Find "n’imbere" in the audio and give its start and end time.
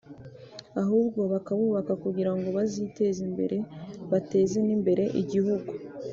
4.65-5.03